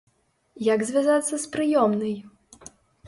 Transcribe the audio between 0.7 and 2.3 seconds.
звязацца з прыёмнай?